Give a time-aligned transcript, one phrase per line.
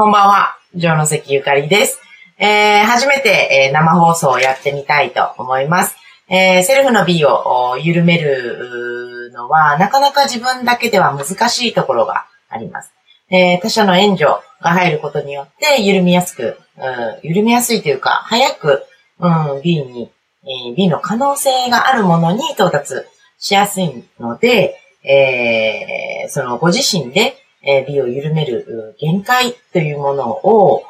[0.00, 2.00] こんばんは、城野関ゆかりです。
[2.38, 5.94] えー、初めて、えー、生放送をやってみたいと思います。
[6.30, 12.94] えー、セルフの B を緩めるのは、なかなか自分だけでは難しいところがあります。
[13.30, 18.82] えー、他者の援助が入ることによって緩みやすく、うん、緩みやすいというか、早く、
[19.18, 19.28] う
[19.58, 20.10] ん、B に、
[20.44, 22.94] えー、B の可能性があるものに到達
[23.38, 30.84] しやすいので、えー、そのご自身で、えー、美を緩める限界というものを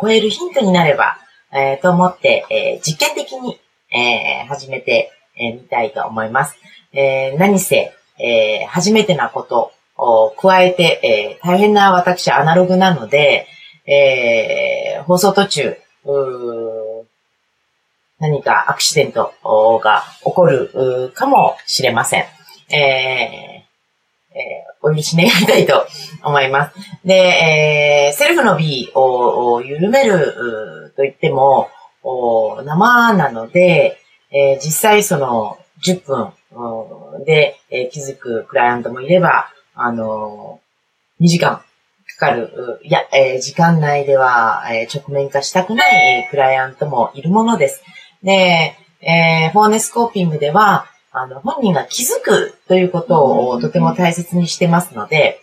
[0.00, 1.18] 超えるヒントになれば、
[1.52, 3.58] えー、と思って、えー、実験的に、
[3.94, 6.56] えー、始めてみ、えー、たいと思います。
[6.92, 13.46] えー、何せ、えー、初めてなことを加えて、えー、大変な私アナログなので、
[13.86, 15.76] えー、放送途中、
[18.18, 19.32] 何かアクシデント
[19.82, 22.24] が起こるかもしれません。
[22.74, 23.61] えー
[24.34, 25.86] えー、お許し願いたいと
[26.24, 26.76] 思います。
[27.04, 31.68] で、えー、セルフの B を緩めると言っても、
[32.64, 33.98] 生なので、
[34.30, 36.32] えー、実際その10分
[37.24, 41.62] で、えー、気づくクライアントもいれば、あのー、2時間
[42.18, 45.84] かかる、いや、えー、時間内では、えー、直面化したくな
[46.20, 47.82] い、クライアントもいるものです。
[48.22, 55.42] で、えー、フォーネスコーピングでは、あの、本人が気づくということをとても大切にしてますので、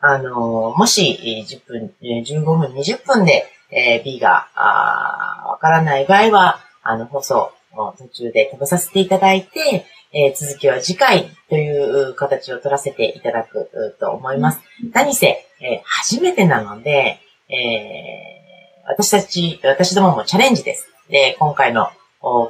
[0.00, 7.52] あの、もし10分、15分、20分で、えー、B がわからない場合は、あの、放送
[7.98, 14.60] 途中で飛ばさせていただいて、えー、続きは次回という形を取らせていただくと思います。
[14.92, 20.88] 何せ、えー、初めてなので、えー、私たち、私どももチャレンジです。
[21.08, 21.90] で、今回の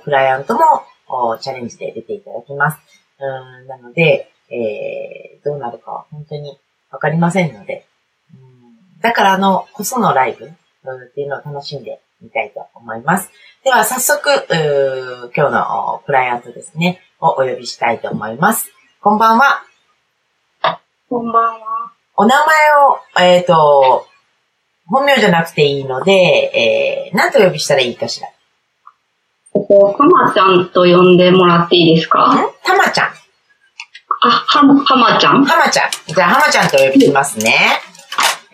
[0.02, 0.60] クライアントも
[1.40, 2.78] チャレンジで出ていただきます。
[3.18, 6.58] うんなので、えー、どうなるかは本当に
[6.90, 7.86] わかりませんので、
[8.34, 13.30] うんだからあの、こそのライブっていうのを楽しんでみたいと思います。
[13.64, 14.30] では早速、
[15.34, 18.70] 今日のクライアントですね、をお呼びしたいと思います。
[19.00, 19.64] こんばんは。
[21.08, 21.92] こんばんは。
[22.16, 22.46] お名前
[22.88, 24.06] を、えっ、ー、と、
[24.86, 28.28] 本名じゃなくていいので、えー、何と呼びしたらいいかしら。
[29.52, 32.34] ここ、たまちゃんと呼んでもらっていいですか？
[32.64, 33.08] たまちゃん。
[34.24, 35.44] あ、は、はまちゃん？
[35.44, 35.90] はまちゃん。
[36.06, 37.54] じゃあ、はまちゃんと呼びますね。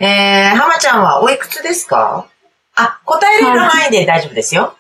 [0.01, 2.27] えー、はまちゃんはおいくつですか？
[2.77, 4.75] あ、答えれる範囲で大丈夫ですよ。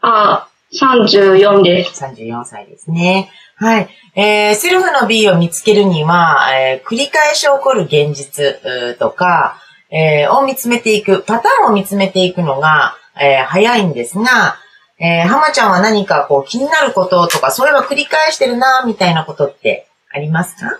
[0.00, 2.04] あ、34です。
[2.04, 3.30] 34歳ですね。
[3.56, 3.88] はい。
[4.14, 8.60] えー、セルフの B を見つけるには、えー、繰り返し起こる現実
[8.98, 14.56] とか、えー、を見つめていく、パターンを見つめていくのが、えー、早いんですが、
[15.02, 20.78] えー、浜ちゃんは何かこう気になることとか、それは繰り返してるな、みたいなことってありますか？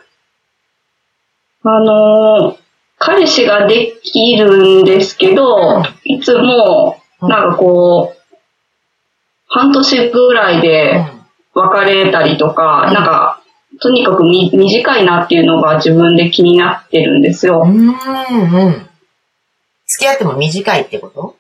[1.62, 2.56] あのー、
[2.98, 8.36] 彼氏ができるんですけど、うん、いつも、なんかこう、
[9.47, 11.04] 半年ぐらいで
[11.54, 13.42] 別れたりとか、うん、なんか、
[13.81, 17.62] とにかくみ短いなっていうのが自分で気になってるんですよ。
[17.64, 17.94] うんうん。
[19.87, 21.37] 付き合っても短いってこと？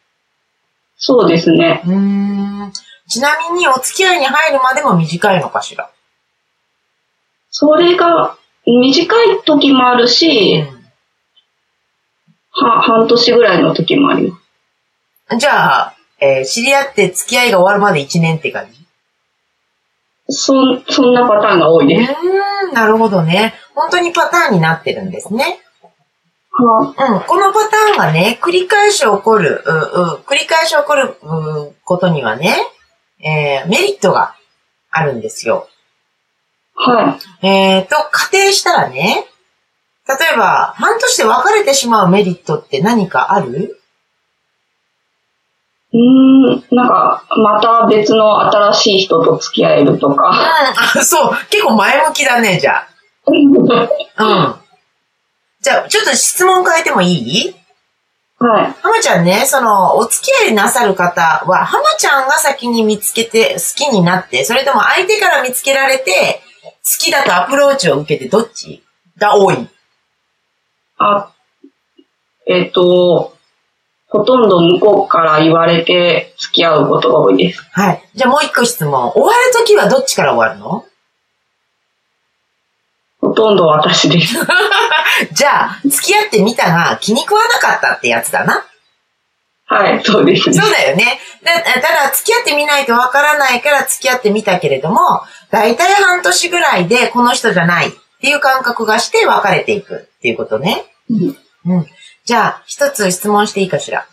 [1.02, 1.82] そうですね。
[1.86, 2.72] うん。
[3.08, 5.90] ちなみにお付き合いに入るまでも短いのかしら？
[7.50, 10.66] それが短い時もあるし、うん、
[12.68, 14.38] は、半年ぐらいの時もありま
[15.30, 15.38] す。
[15.38, 18.78] じゃあ、えー、知り合って付き合いが終わるまで1年って感じ？
[20.28, 20.52] そ、
[20.88, 22.12] そんなパターンが多いです。
[22.12, 23.54] うん、なるほどね。
[23.74, 25.60] 本当にパターンになってるんですね。
[26.58, 32.56] うん、このパターンがね、繰り返し起こる、うう繰り返し起こるうことにはね、
[33.22, 34.34] えー、メリットが
[34.90, 35.68] あるんですよ。
[36.74, 37.46] はい。
[37.46, 39.26] えっ、ー、と、仮定したらね、
[40.08, 43.76] 例えば、半年で別れてしまうメリットって何かある？
[45.92, 50.28] うん、なんか、また別の新しい人と付き合えるとか。
[50.28, 51.32] うん、あ、そう。
[51.50, 52.88] 結構前向きだね、じゃあ。
[53.26, 54.59] うん。
[55.60, 57.54] じゃあ、ちょっと質問変えてもいい？
[58.38, 58.74] はい。
[58.80, 68.82] 浜ちゃんね、その、お付き合いなさる方は、浜ちゃんが先に見つけて好きになって、それとも相手から見つけられて、好きだとアプローチを受けてどっち
[69.18, 69.68] が多い？
[70.96, 71.30] あ、
[72.46, 73.36] えっ、ー、と、
[74.08, 77.62] ほとんど向こうから言われて付き合うことが多いです。
[77.72, 78.02] はい。
[78.14, 79.12] じゃあもう一個質問。
[79.12, 80.84] 終わるときはどっちから終わるの？
[83.30, 84.34] ほとんど私です。
[85.32, 88.66] じゃあ、付き合ってみたが気に食わなかったってやつだな。
[89.66, 90.60] はい、そうですね。
[90.60, 91.20] そうだよね。
[91.44, 94.98] だただ、付き合ってみないとわからないから付き合ってみたけれども、
[95.52, 100.86] だいたい半年ぐらいでこの人じゃないっていう感覚がして別れていくっていうことね。
[101.08, 101.36] うん。
[101.66, 101.86] うん、
[102.24, 104.06] じゃあ、一つ質問していいかしら。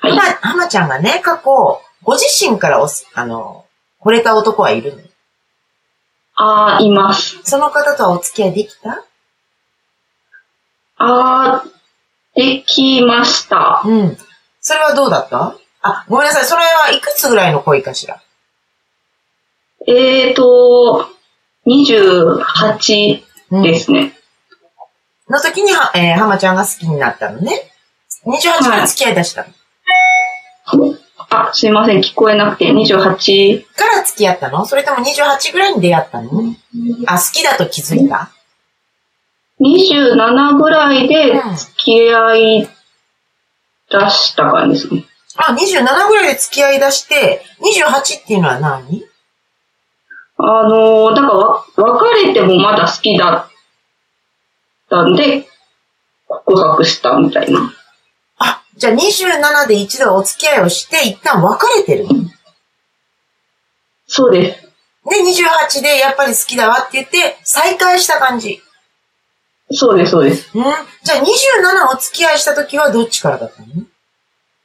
[0.00, 3.66] はいはま、ちゃんがね、過去、ご自身からおす、あの、
[4.00, 5.02] 惚れた男はいるの？
[6.36, 7.40] ああ、います。
[7.44, 9.04] その方とはお付き合いできた？
[10.98, 11.64] ああ、
[12.34, 13.82] できました。
[13.84, 14.16] うん。
[14.60, 15.56] それはどうだった？
[15.82, 16.44] あ、ごめんなさい。
[16.44, 18.20] それはいくつぐらいの恋かしら？
[19.88, 21.08] えーと、
[21.66, 24.12] 28うんですね。
[25.28, 27.70] の時には、えー、はまちゃんが好きになったのね。
[28.26, 30.96] 28から付き合い出したの。
[31.28, 33.64] あ、すいません、聞こえなくて、28。
[33.74, 34.64] から付き合ったの？
[34.64, 36.30] それとも28ぐらいに出会ったの？
[37.06, 38.30] あ、好きだと気づいた
[39.60, 41.56] ？27ぐらいでうん。
[41.56, 42.68] 付き合い
[43.90, 45.04] 出した感じですね。
[45.36, 49.02] あ、27ぐらいで付き合い出して、28っていうのは何？
[50.38, 53.50] あのー、だからわ別れてもまだ好きだっ
[54.88, 55.48] たんで、
[56.28, 57.72] 告白したみたいな。
[58.76, 62.06] あ、じゃあ27で一度お付き合いをして、一旦別れてる
[64.06, 64.68] そうです。
[65.04, 68.60] 28でやっぱり好きだわって言って、再会した感じ。
[69.70, 70.50] そうです、そうです。
[70.54, 73.68] うんじゃあ27お付き合いした時はどっちからだったの？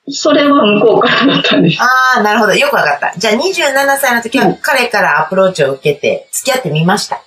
[0.10, 1.81] それは向こうからだったんです。
[1.81, 1.88] あ
[2.18, 2.54] あ、なるほど。
[2.54, 3.18] よくわかった。
[3.18, 7.22] じゃあ27歳の時はうん彼からアプローチを受けて付き合ってみました。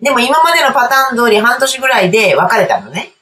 [0.00, 3.12] でも今までのパターン通り半年ぐらいで別れたのね。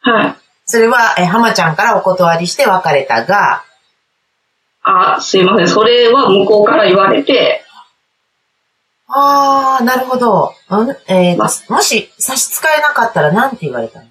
[0.00, 0.36] はい。
[0.70, 3.64] それは、え、浜ちゃんからお断りして別れたが、
[4.82, 5.68] あ、すいません。
[5.68, 7.64] それは向こうから言われて、
[9.08, 10.54] ああ、なるほど。
[10.70, 14.06] うんえーまもし差し支えなかったら何て言われたの？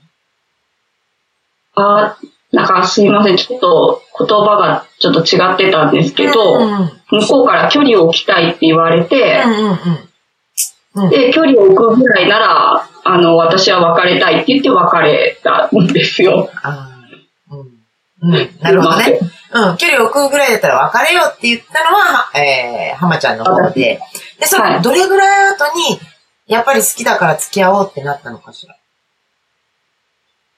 [1.75, 2.17] あ、
[2.51, 3.37] なんかすいません。
[3.37, 11.09] ちょっと言葉がちょっと違ってたんですけど、うんうん向こうから距離を置きたいって言われて、うんうんうん。
[11.09, 16.49] で、距離を置くぐらいなら、あの、私は別れたいって言って別れたんですよ。
[18.21, 18.33] うん。
[18.33, 18.49] うん。
[18.61, 19.19] なるほどね。
[19.51, 19.77] うん。
[19.77, 23.99] 距離を置くぐらいだったら別れようって言ったのは、はえー、浜ちゃんの方で。
[24.39, 25.99] で、その、はいどれぐらい後に、
[26.47, 28.75] やっぱり好きだから付き合おうってなったのかしら？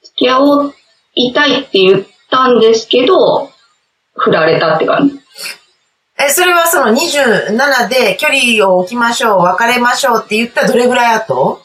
[0.03, 0.73] 付き合
[1.15, 3.51] いたいって言ったんですけど、
[4.15, 5.19] 振られたって感じ。
[6.17, 11.61] え、それはその27で距離を置きましょう、別れましょうって言ったどれぐらい後？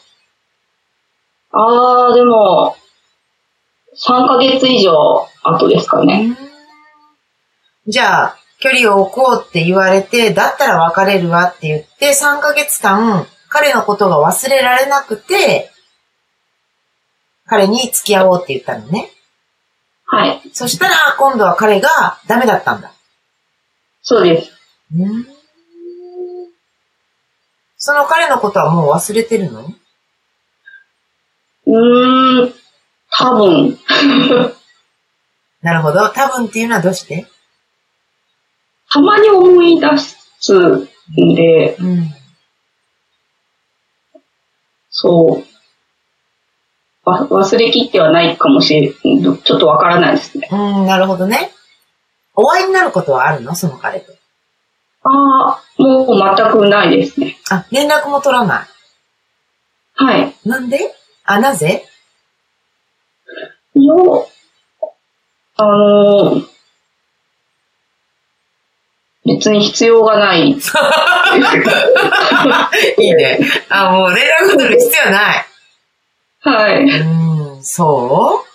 [1.51, 2.75] あー、でも、
[3.95, 4.93] 3ヶ月以上
[5.43, 6.37] 後ですかね。
[7.87, 15.71] じゃあ、距離を置こうって言われて、だったら別れるわって言って、3ヶ月間、彼のことが忘れられなくて、
[17.45, 19.09] 彼に付き合おうって言ったのね。
[20.05, 20.41] はい。
[20.53, 21.89] そしたら、今度は彼が
[22.27, 22.91] ダメだったんだ。
[24.01, 24.51] そうです。
[27.77, 29.73] その彼のことはもう忘れてるの？
[31.67, 32.53] うーん、
[33.11, 33.77] 多分。
[35.61, 36.09] なるほど。
[36.09, 37.27] 多分っていうのはどうして？
[38.89, 40.87] たまに思い出すん
[41.35, 42.09] で、うん。
[44.89, 47.09] そう。
[47.09, 48.93] わ忘れきってはないかもしれん。
[48.93, 50.47] ちょっとわからないですね。
[50.51, 51.51] うん、なるほどね。
[52.33, 53.55] お会いになることはあるの？
[53.55, 54.13] その彼と。
[55.03, 55.09] あ
[55.51, 57.37] あ、もう全くないですね。
[57.49, 58.67] あ、連絡も取らな
[59.95, 60.33] はい。
[60.45, 60.49] い。
[60.49, 60.93] なんで？
[61.27, 61.85] あ、なぜ？
[63.75, 64.27] よ、
[65.57, 66.47] あのー
[69.25, 70.51] 別に必要がない。
[72.97, 73.39] いいね。
[73.67, 75.45] あ、もう連絡取る必要ない。
[76.39, 76.85] はい。
[77.01, 78.45] うん、そ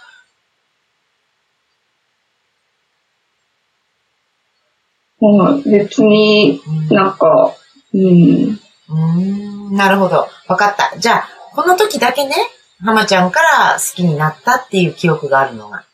[5.20, 7.54] もう別にうなんか、
[7.92, 8.58] うん。
[8.88, 10.26] うん、なるほど。
[10.48, 10.98] わかった。
[10.98, 12.34] じゃあ、この時だけね、
[12.84, 15.84] 浜ちゃんから好きになったっていう記憶があるのが。